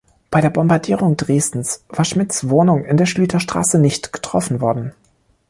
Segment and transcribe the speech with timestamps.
[0.31, 4.95] Bei der Bombardierung Dresdens war Schmidts Wohnung in der Schlüterstraße nicht getroffen worden.